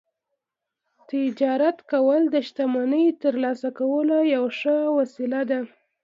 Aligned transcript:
تجارت 1.09 1.77
کول 1.91 2.21
د 2.33 2.35
شتمنۍ 2.47 3.05
ترلاسه 3.23 3.69
کولو 3.79 4.17
یوه 4.33 4.49
ښه 4.59 4.75
وسیله 4.97 5.39
وه 5.49 5.61